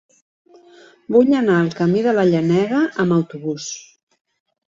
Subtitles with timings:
[1.15, 3.67] Vull anar al camí de la Llenega amb autobús.